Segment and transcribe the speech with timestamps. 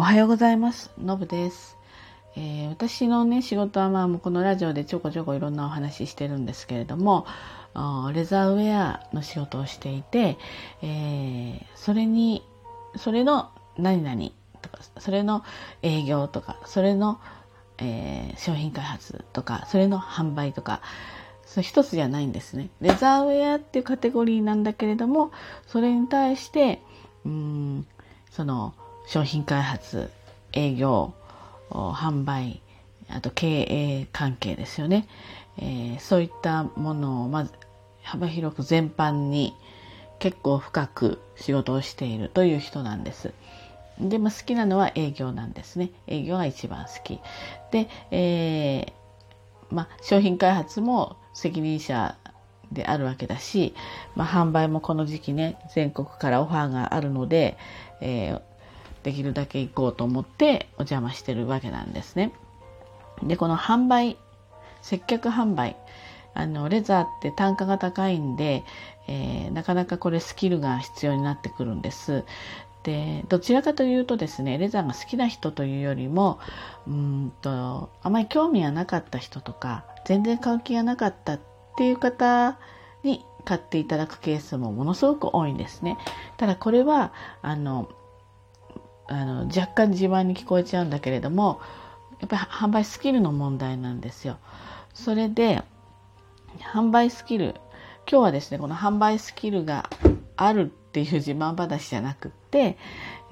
[0.00, 0.90] おはようございます。
[0.96, 1.76] のぶです。
[2.34, 7.26] えー、私のね、仕事はまあ、もうこのラジオでちょこちょこいろんなお話ししてるんですけれども、
[8.14, 10.38] レザーウェアの仕事をしていて、
[10.80, 12.42] えー、それに、
[12.96, 14.30] それの何々
[14.62, 15.44] とか、それの
[15.82, 17.20] 営業とか、それの、
[17.76, 20.80] えー、商品開発とか、それの販売とか、
[21.44, 22.70] そ一つじゃないんですね。
[22.80, 25.30] レザーウェアっていうカテゴリーなんだけれども、
[25.66, 26.80] それに対して、
[27.26, 27.86] うん、
[28.30, 28.72] その、
[29.10, 30.08] 商品開発、
[30.52, 31.12] 営業、
[31.68, 32.62] 販売、
[33.08, 35.08] あと経営関係ですよね。
[35.58, 37.50] えー、そういったものをまず
[38.04, 39.52] 幅広く全般に
[40.20, 43.32] 結構深く仕事をしているという人なんです。
[43.98, 45.90] で、まあ、好きなのは営業なんですね。
[46.06, 47.18] 営業が一番好き。
[47.72, 52.16] で、えー、まあ、商品開発も責任者
[52.70, 53.74] であるわけだし、
[54.14, 57.58] まあ、販売もこの時期ね、全国からオファーがあるので、
[58.00, 58.42] えー、
[59.02, 62.32] できるだけ行こうと思ってお邪魔してるわけなんですね。
[63.22, 64.16] で、この販売、
[64.82, 65.76] 接客販売、
[66.34, 68.64] あの、レザーって単価が高いんで、
[69.08, 72.24] えー、なかなかこれスキルが必要になってくるんです。
[72.82, 76.38] で、どちらかというとですね、レザーが好きな人というよりも、
[76.86, 81.40] うんと、あまり興味がなかった人とか、全然買う気がなかったっ
[81.76, 82.58] ていう方
[83.02, 85.98] に買っていただくケースもものすごく多いんですね。
[86.38, 87.88] ただこれは、あの、
[89.10, 91.60] あの若干自慢に聞こえちゃうんだけれども
[92.20, 94.38] やっぱり販売スキルの問題なんですよ。
[94.94, 95.62] それで
[96.72, 97.56] 販売スキル
[98.10, 99.90] 今日はですねこの販売スキルが
[100.36, 102.78] あるっていう自慢話じゃなくって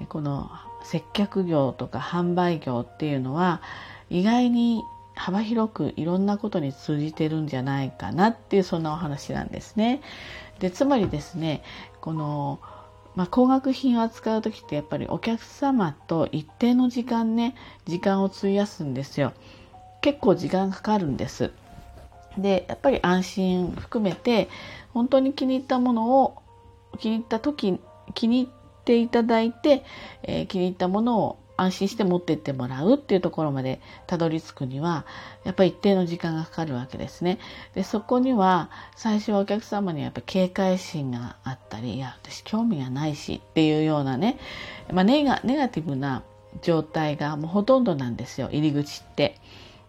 [0.09, 0.51] この
[0.83, 3.61] 接客業とか販売業っていうのは
[4.09, 4.83] 意外に
[5.15, 10.01] 幅広くいろんなことに通じてるんじゃないかなっていうそんなお話なんですね。
[10.59, 11.63] でつまりですね
[12.01, 12.59] この
[13.19, 17.53] まあ、高額品を扱う時ってやっぱりお客様と一定の時間ね
[17.85, 19.33] 時間を費やすんですよ。
[19.99, 21.51] 結構時間かかるんです。
[22.37, 24.47] でやっぱり安心含めて
[24.93, 26.41] 本当に気に入ったものを
[26.97, 27.77] 気に入った時
[28.13, 29.83] 気に入っていただいて、
[30.23, 35.05] えー、気に入ったものを安心して持ってってもらうっていうところまでたどり着くには、
[35.43, 37.39] やっぱり一定の時間がかかるわけですね。
[37.75, 44.39] で、そこには、最初はお客様にやっぱ警戒心があったり、いや、私興味がないしっていうようなね、
[44.91, 46.23] まあ、ネガネガティブな
[46.61, 49.35] 状態がもうほとんどなんですよ、入り口って。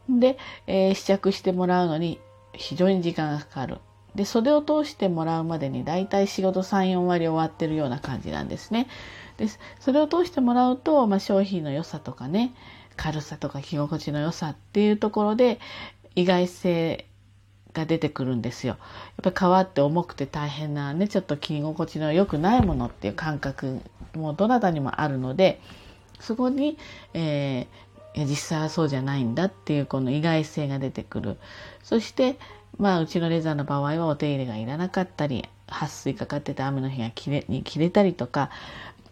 [0.09, 2.21] で、えー、試着してもらうのに
[2.53, 3.79] 非常に時間がかかる。
[4.15, 8.89] で、袖を通してもらうまでに大体仕事3、4割終わってるような感じなんですね。
[9.41, 9.49] で
[9.79, 12.53] それを通してもらうと、まあ、商品の良さとかね
[12.97, 15.59] 軽さとか着心地の良さっていうところで
[16.15, 17.07] 意外性
[17.73, 18.77] が出てくるんですよ。
[19.23, 23.81] やっぱり皮って重くて大変なねちょっと着心地の良くないものっていう感覚
[24.15, 25.61] もどなたにもあるので
[26.19, 26.77] そこに、
[27.15, 31.39] えー、実際はそうじゃないんだっていうこの意外性が出てくる。
[31.83, 32.37] そして
[32.79, 38.51] まあうちのレザーの場合はお手入れがいらなかったり撥水かかってて雨の日が切れに切れたりとか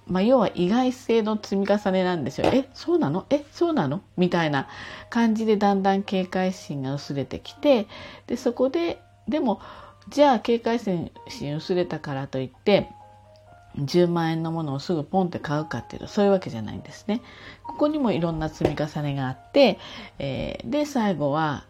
[0.08, 2.46] まあ、要は意外性の積み重ねなんですよ。
[2.50, 3.26] え、そうなの？
[3.28, 4.02] え、そうなの？
[4.16, 4.69] みたいな
[5.10, 7.86] 感じでだんだん警戒心が薄れてきて、
[8.26, 9.60] で、そこで、でも、
[10.08, 11.10] じゃあ警戒心
[11.56, 12.88] 薄れたからといって、
[13.76, 17.20] 10万円のものをすぐポンって買うかっていうとそういうわけじゃないんですね。
[17.62, 19.78] ここにもいろんな積み重ねがあって、
[20.19, 21.64] えー、で最後は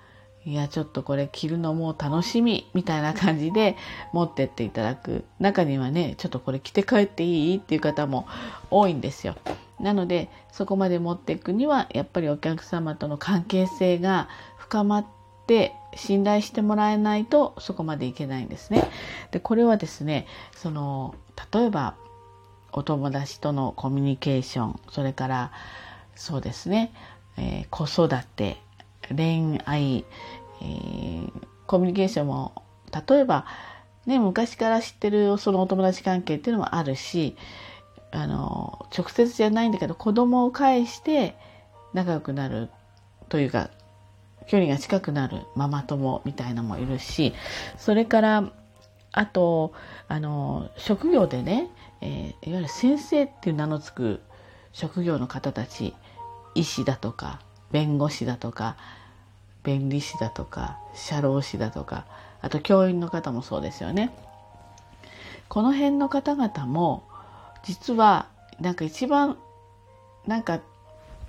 [0.44, 3.76] いや、ちょっとこれ着るのも楽しみみたいな感じで
[4.12, 5.24] 持ってっていただく。
[5.40, 8.26] 中にはね、ちょっとこれ着て帰っていいっていう方も
[8.70, 9.34] 多いんですよ。
[9.80, 15.06] なので、そこまで持っていくには、やっぱりお客様との関係性が深まっ
[15.46, 18.88] て信頼してもらえないとそこまでいけないんですね。
[19.30, 21.14] で、これはですね、その、
[21.52, 21.94] 例えば、
[22.72, 25.52] お友達とのコミュニケーション、それから、
[26.14, 26.92] そうですね、
[27.36, 28.58] えー、子育て、
[29.14, 30.04] 恋愛、
[30.60, 31.32] えー、
[31.66, 32.62] コミュニケーションも
[33.08, 33.46] 例えば、
[34.06, 37.36] ね、昔から知ってるそのお友達関係っていうのもあるし
[38.10, 41.36] あの直接じゃないんだけど子供を介して
[41.92, 42.70] 仲良くなる
[43.28, 43.70] というか
[44.46, 47.34] 距離が近くなるママ友みたいのもいるし
[47.76, 48.50] それから
[49.12, 49.72] あと
[50.08, 54.20] あの職業でね、えー、いわゆる先生っていう名の付く
[54.72, 55.94] 職業の方たち
[56.54, 57.40] 医師だとか
[57.72, 58.76] 弁護士だとか
[59.62, 62.06] 弁理士だとか社労士だとか
[62.40, 64.10] あと教員の方もそうですよね。
[65.48, 67.04] この辺の方々も
[67.64, 68.28] 実は
[68.60, 69.38] なんか一番
[70.26, 70.60] なんか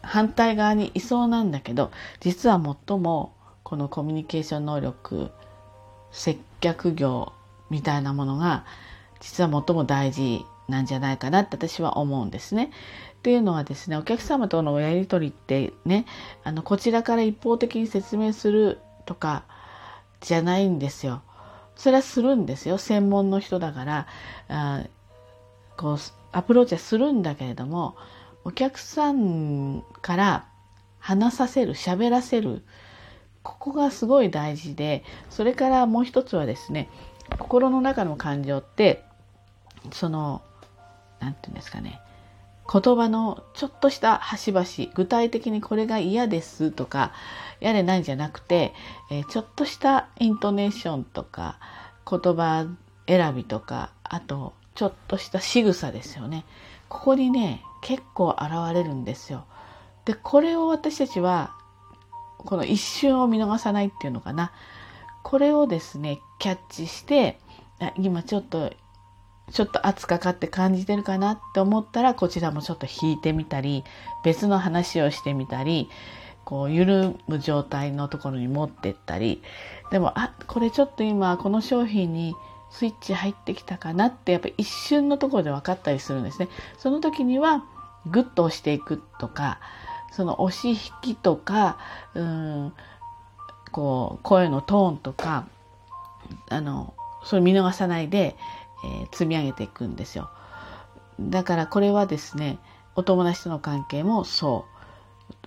[0.01, 3.33] 反対側にいそうなんだけど実は最も
[3.63, 5.31] このコミュニケーション能力
[6.11, 7.33] 接客業
[7.69, 8.65] みたいなものが
[9.19, 12.71] 実は最も大事なんじゃないかなって私は思うんですね。
[13.17, 16.05] っていうのはですねお客様とのやり取りってね
[16.43, 19.43] あのこちらから一方的に説明するとか
[20.21, 21.21] じゃないんですよ。
[21.75, 24.07] それはするんですよ専門の人だから
[24.49, 24.83] あ
[25.77, 25.97] こう
[26.33, 27.95] アプローチはするんだけれども
[28.43, 30.45] お客さんから
[30.99, 32.63] 話させる喋らせる
[33.43, 36.89] ここがすごい大事でそれからもう一つはですね
[37.37, 39.03] 心の中の感情って
[39.91, 40.41] その
[41.19, 42.01] 何て言うんですかね。
[42.71, 47.13] 言葉のちょっとした端々具体的にこれが嫌ですとか
[47.59, 48.73] やれないんじゃなくて、
[49.09, 51.57] えー、ちょっとしたイントネーションとか
[52.07, 52.67] 言葉
[53.07, 56.45] 選びとかあとちょっとした仕草ですよね。
[56.89, 59.45] ここにね結構現れるんですよ。
[60.05, 61.55] でこれを私たちは
[62.37, 64.51] この一瞬を見逃さないっていうのかな。
[65.23, 67.39] これをですねキャッチして
[67.97, 68.71] 今ちょっと
[69.51, 73.83] ちょっと圧かかって感じてるかなって思ったらこちらもちょっと引いてみたり
[74.23, 75.89] 別の話をしてみたり
[76.45, 79.41] こう緩む状態のところに持ってったり
[79.91, 82.35] でもあこれちょっと今この商品に
[82.71, 86.49] スイッチ入ってきたかなってやっぱり一瞬のところで分かったりするんですね。
[86.77, 87.63] その時には
[88.05, 89.59] グッと押していくとか
[90.11, 91.77] その押し引きとか
[92.13, 92.73] うん
[93.71, 95.47] こう声のトーンとか
[96.49, 96.93] あの
[97.23, 98.35] それ見逃さないで、
[98.85, 100.29] えー、積み上げていくんですよ。
[101.19, 102.59] だからこれはですね
[102.95, 104.65] お友達との関係もそ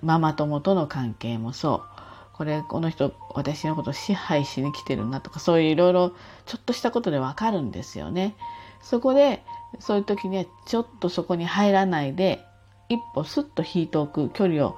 [0.02, 1.92] うママ友との関係もそう
[2.34, 6.12] これこの人私のこと支配しに来てるなとかそういういろいろ
[6.46, 8.34] ちょっとしたことでわかるんですよね。
[8.82, 9.44] そこで
[9.78, 12.44] そういう時にはちょっとそこに入らないで
[12.88, 14.76] 一歩スッと引いておく距離を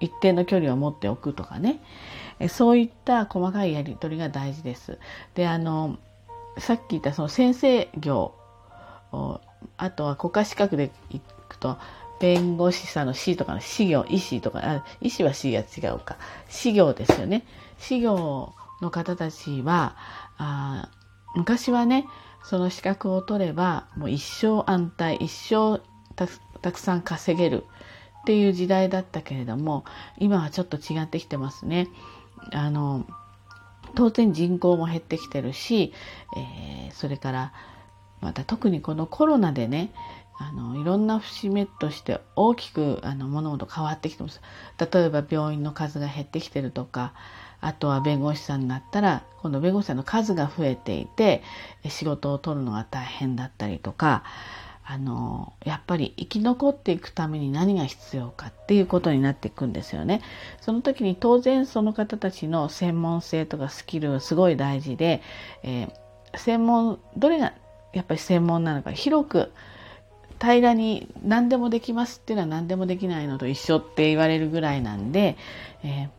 [0.00, 1.80] 一定の距離を持っておくとかね
[2.48, 4.98] そういった細かいやり取りが大事です。
[5.34, 5.96] であの
[6.58, 8.34] さっき言ったその先生業
[9.76, 11.78] あとは国家資格でいくと
[12.20, 16.16] 弁護士さんの C とかの私業医師とかあ医師は C が違うか
[16.48, 17.44] 私業ですよね。
[17.78, 19.96] 私業の方たちは
[20.38, 20.90] あ
[21.34, 22.06] 昔はね
[22.44, 25.80] その資格を取ればもう一生安泰一生
[26.16, 27.64] たくさん稼げる
[28.22, 29.84] っていう時代だったけれども
[30.18, 31.88] 今はちょっと違ってきてますね。
[32.52, 33.06] あの
[33.94, 35.92] 当然人口も減ってきてるし、
[36.36, 37.52] えー、それから
[38.20, 39.92] また特にこのコロナでね
[40.36, 44.40] あのいろんな節目として大きくあの物事変わってきてます。
[44.78, 47.12] 例えば病院の数が減ってきてるとか
[47.60, 51.42] あとは弁護士さんになったら今度弁護士さんの数が増えていて
[51.88, 54.24] 仕事を取るのが大変だったりとか
[54.86, 60.20] あのやっぱり生き残っていくために何が必要かっていうことになっていくんですよね。
[60.60, 65.22] その時に当然その方たちの専門性とかスキルはすごい大事で、
[65.62, 67.54] えー、専門どれが
[67.94, 69.52] やっぱり専門なのか広く
[70.38, 75.38] 平らに何でもできますっていうのは何でもできないのと一緒って言われるぐらいなんで、
[75.82, 76.10] え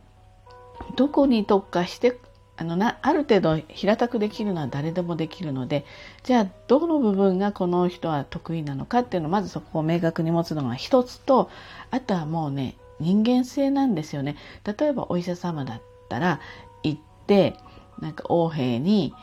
[0.90, 2.18] ー、どこに特化して
[2.58, 5.84] あのなある程度平たくできるのは誰でもできるので
[6.22, 11.50] じゃあどの部分がこの人は得意なのかっていうのをまずそこを明確に持つのが一つと
[11.90, 14.36] あとはもうね人間性なんですよね。
[14.64, 16.40] 例えばお医者様だったら
[16.82, 17.56] 行って
[18.00, 19.14] なんか横柄に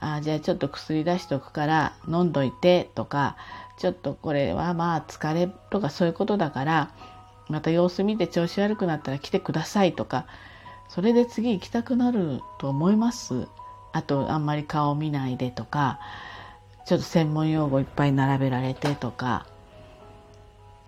[0.00, 3.36] あじゃあちょっと薬出しとくから飲んどいてとか
[3.78, 6.90] ちょっとこれはまあ疲れとかそういうことだから
[7.48, 10.26] また様子見て調子悪くなったら来てくださいとか
[10.90, 13.48] それで次行きたくなると思います。
[13.92, 15.98] あとあんまり顔見ないでとか
[16.86, 19.46] ちょっと専門用語いっぱい並べられてとか。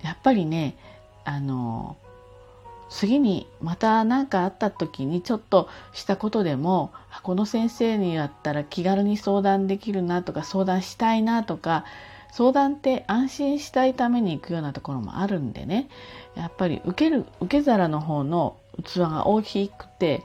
[0.02, 0.75] やっぱりね
[1.25, 1.97] あの
[2.90, 6.92] 次にまた何かあった時にちょっとしたことでも
[7.23, 11.85] この先生にやったら気軽に相談できるなとか相談したいなとか
[12.32, 15.88] 相談って安心したいために行くようなところもあるんでね。
[16.35, 20.22] やっぱり受ける受け皿の方の器が大きくて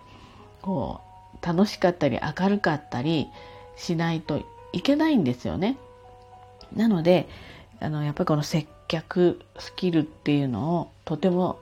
[0.61, 1.01] こ
[1.41, 3.27] う楽しかったり明るかったり
[3.75, 4.41] しないと
[4.73, 5.77] いけないんですよね。
[6.75, 7.27] なので
[7.79, 11.59] あのやっぱりこの接客スキルっていうのをとても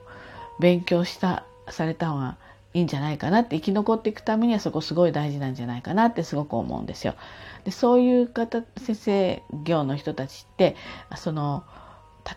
[0.58, 2.36] 勉強したされた方が
[2.72, 7.14] いいんじゃないかなって生き残っていくためにはそこすごい大事なんじゃないかなってすごく思うんですよ。
[7.64, 10.76] でそういう方先生業の人たちって
[11.16, 11.64] その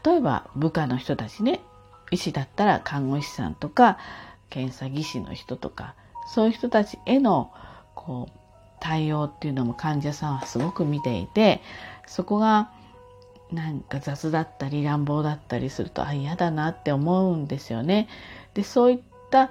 [0.04, 1.62] 例えば部下の人たちね
[2.12, 3.98] 医師だったら看護師さんとか
[4.50, 5.96] 検査技師の人とか
[6.34, 7.52] そういう人たちへの
[7.96, 8.40] こう
[8.80, 11.62] 対応っていうのも患者さんはすごく見ていて
[12.08, 12.72] そこが
[13.52, 18.08] なんか雑だったり乱暴だったりするとあ嫌だなって思うんですよね。
[18.54, 19.00] でそういっ
[19.32, 19.50] た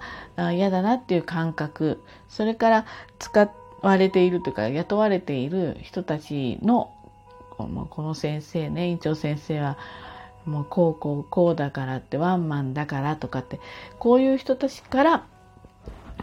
[0.52, 2.86] 嫌だなっていう感覚それから
[3.18, 3.50] 使
[3.82, 6.92] われているというか雇われている人たちの
[7.50, 9.78] このこの先生ね院長先生は
[10.48, 13.60] もうこうこうこうだからってワンマンだからとかって
[13.98, 15.26] こういう人たちから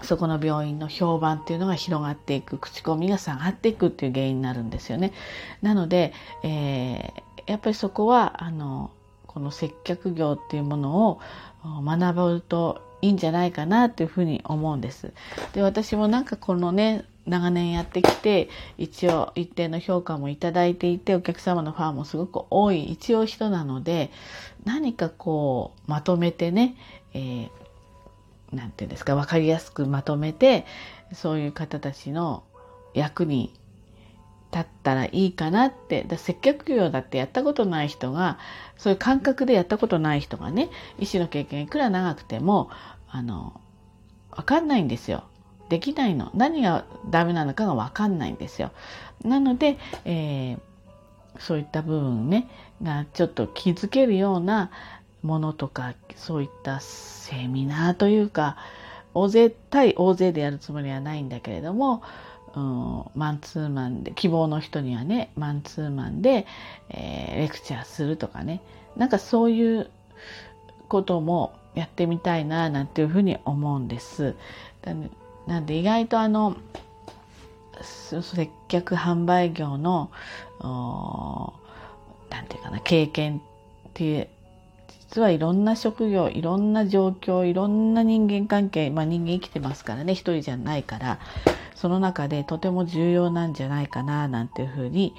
[0.01, 5.13] そこの病院の評判っていうのが広がっていく口コミが下がっていくっていう原因になるんですよね。
[5.61, 6.13] なので、
[6.43, 8.91] えー、やっぱりそこはあの
[9.27, 11.19] この接客業っていうものを
[11.63, 15.13] 学ぶといいんじゃないかなっていうふうに思うんです。
[15.53, 24.11] で私もなんかこのね長年やってきて一応一定の評価もいただいていてお客様のファンもすごく多い一応人なので
[24.63, 26.75] 何かこうまとめてね、
[27.13, 27.49] えー、
[28.51, 30.65] なんていうんですか分かりやすくまとめて
[31.13, 32.43] そういう方たちの
[32.93, 33.53] 役に
[34.51, 38.39] 立ったらいいかなってだ接客業だってやったことない人が
[38.77, 42.69] そういう感覚でやったことない人がね医師の経験いくら長くても
[43.09, 43.59] あの
[44.31, 45.23] 分かんないんですよ。
[45.69, 46.31] できないの。
[46.33, 48.71] 何がダメなのかがわかんないんですよ。
[49.23, 50.59] なので、えー、
[51.39, 52.47] そういった部分ね、
[52.83, 54.69] がちょっと気づけるような
[55.23, 58.57] ものとか、そういったセミナーというか、
[59.13, 62.03] 大勢対大勢でやるつもりはないんだけれども、
[62.55, 66.45] うん、マンツーマンで、希望の人にはね、マンツーマンで、
[66.89, 68.61] えー、レクチャーするとかね、
[68.95, 69.89] なんかそういう
[70.87, 74.35] こともやってみたいな、なんていうふうに思うんです。
[75.47, 76.57] なんで意外とあの
[77.81, 80.11] 接客販売業の
[82.29, 83.41] なんていうかな経験っ
[83.93, 84.27] ていう
[85.09, 91.19] 実はいろんな職業いろんな状況いろんな人間関係まあ人間生きてますからね一人じゃないから
[91.75, 95.13] その中でとても重要なんじゃないかななんていうふうに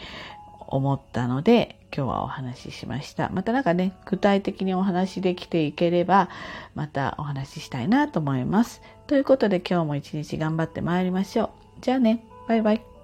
[0.67, 3.31] 思ったので今日はお話ししました。
[3.31, 6.29] またなんかね、具体的にお話しできていければ、
[6.75, 8.83] またお話ししたいなと思います。
[9.07, 11.49] ということで今日も一日頑張ってまいりましょう。
[11.81, 12.96] じゃあね、バイバイ。